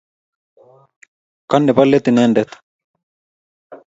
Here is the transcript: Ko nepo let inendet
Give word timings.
Ko 1.49 1.55
nepo 1.63 1.83
let 1.89 2.05
inendet 2.09 2.49